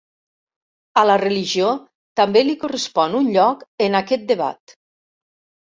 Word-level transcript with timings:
A 1.01 1.03
la 1.09 1.17
religió 1.23 1.67
també 2.21 2.45
li 2.49 2.57
correspon 2.65 3.21
un 3.21 3.31
lloc 3.39 3.63
en 3.91 4.03
aquest 4.05 4.29
debat. 4.35 4.81